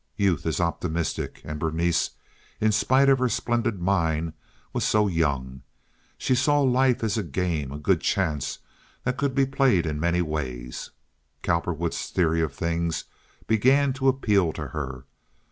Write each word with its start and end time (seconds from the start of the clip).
Youth 0.17 0.47
is 0.47 0.59
optimistic, 0.59 1.41
and 1.45 1.59
Berenice, 1.59 2.09
in 2.59 2.71
spite 2.71 3.07
of 3.07 3.19
her 3.19 3.29
splendid 3.29 3.79
mind, 3.79 4.33
was 4.73 4.83
so 4.83 5.07
young. 5.07 5.61
She 6.17 6.33
saw 6.33 6.59
life 6.61 7.03
as 7.03 7.19
a 7.19 7.23
game, 7.23 7.71
a 7.71 7.77
good 7.77 8.01
chance, 8.01 8.57
that 9.03 9.17
could 9.17 9.35
be 9.35 9.45
played 9.45 9.85
in 9.85 9.99
many 9.99 10.23
ways. 10.23 10.89
Cowperwood's 11.43 12.07
theory 12.09 12.41
of 12.41 12.51
things 12.51 13.03
began 13.45 13.93
to 13.93 14.07
appeal 14.07 14.51
to 14.53 14.69
her. 14.69 15.05